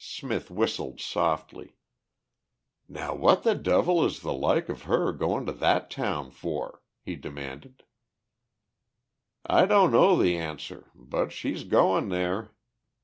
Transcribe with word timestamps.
Smith 0.00 0.50
whistled 0.50 1.00
softly. 1.00 1.76
"Now 2.88 3.14
what 3.14 3.44
the 3.44 3.54
devil 3.54 4.04
is 4.04 4.22
the 4.22 4.32
like 4.32 4.68
of 4.68 4.82
her 4.90 5.12
goin' 5.12 5.46
to 5.46 5.52
that 5.52 5.88
town 5.88 6.32
for?" 6.32 6.82
he 7.00 7.14
demanded. 7.14 7.84
"I 9.46 9.66
don't 9.66 9.92
know 9.92 10.16
the 10.20 10.36
answer. 10.36 10.90
But 10.96 11.30
she's 11.30 11.62
going 11.62 12.08
there." 12.08 12.56